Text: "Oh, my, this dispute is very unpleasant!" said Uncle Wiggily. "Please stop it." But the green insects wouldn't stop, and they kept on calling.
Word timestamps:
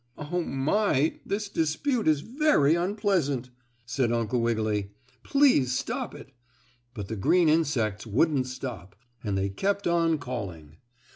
"Oh, 0.17 0.41
my, 0.41 1.19
this 1.27 1.47
dispute 1.47 2.07
is 2.07 2.21
very 2.21 2.73
unpleasant!" 2.73 3.51
said 3.85 4.11
Uncle 4.11 4.41
Wiggily. 4.41 4.89
"Please 5.21 5.73
stop 5.77 6.15
it." 6.15 6.31
But 6.95 7.07
the 7.07 7.15
green 7.15 7.47
insects 7.47 8.07
wouldn't 8.07 8.47
stop, 8.47 8.95
and 9.23 9.37
they 9.37 9.49
kept 9.49 9.85
on 9.85 10.17
calling. 10.17 10.77